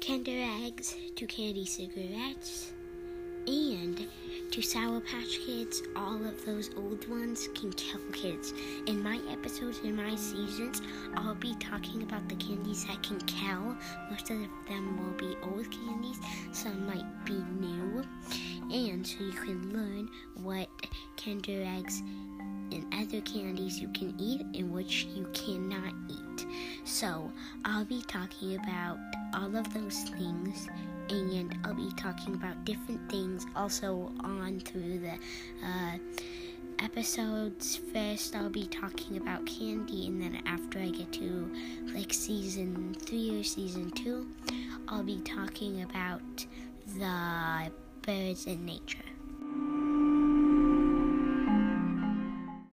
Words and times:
Kinder 0.00 0.30
Eggs 0.64 0.96
to 1.16 1.26
candy 1.26 1.66
cigarettes 1.66 2.72
and 3.46 4.06
to 4.50 4.62
Sour 4.62 5.00
Patch 5.00 5.40
Kids, 5.44 5.82
all 5.94 6.24
of 6.24 6.44
those 6.46 6.70
old 6.74 7.06
ones 7.08 7.48
can 7.54 7.70
kill 7.74 8.00
kids. 8.10 8.54
In 8.86 9.02
my 9.02 9.20
episodes, 9.30 9.80
in 9.80 9.94
my 9.94 10.14
seasons, 10.14 10.80
I'll 11.16 11.34
be 11.34 11.54
talking 11.56 12.02
about 12.02 12.26
the 12.30 12.34
candies 12.36 12.86
that 12.86 13.02
can 13.02 13.18
kill. 13.20 13.76
Most 14.10 14.30
of 14.30 14.38
them 14.68 14.98
will 15.04 15.16
be 15.18 15.36
old 15.42 15.70
candies, 15.70 16.18
some 16.52 16.86
might 16.86 17.24
be 17.26 17.38
new. 17.60 18.02
And 18.72 19.06
so 19.06 19.22
you 19.22 19.32
can 19.32 19.72
learn 19.72 20.08
what 20.42 20.68
Kinder 21.22 21.62
Eggs 21.76 22.00
and 22.72 22.86
other 22.94 23.20
candies 23.20 23.78
you 23.78 23.88
can 23.88 24.14
eat 24.18 24.40
and 24.58 24.72
which 24.72 25.04
you 25.14 25.26
cannot 25.34 25.92
eat. 26.08 26.46
So 26.84 27.30
I'll 27.64 27.84
be 27.84 28.02
talking 28.02 28.56
about 28.56 28.98
all 29.34 29.56
of 29.56 29.72
those 29.72 30.02
things 30.10 30.68
and 31.10 31.58
I'll 31.64 31.74
be 31.74 31.90
talking 31.96 32.34
about 32.34 32.64
different 32.64 33.10
things 33.10 33.46
also 33.56 34.12
on 34.20 34.60
through 34.60 35.00
the 35.00 35.14
uh, 35.64 35.98
episodes. 36.78 37.80
First, 37.92 38.36
I'll 38.36 38.48
be 38.48 38.66
talking 38.66 39.16
about 39.16 39.44
candy, 39.46 40.06
and 40.06 40.22
then 40.22 40.42
after 40.46 40.78
I 40.78 40.90
get 40.90 41.12
to 41.14 41.50
like 41.92 42.12
season 42.12 42.94
three 42.94 43.40
or 43.40 43.44
season 43.44 43.90
two, 43.90 44.28
I'll 44.88 45.02
be 45.02 45.20
talking 45.20 45.82
about 45.82 46.46
the 46.98 47.70
birds 48.02 48.46
in 48.46 48.64
nature. 48.64 48.98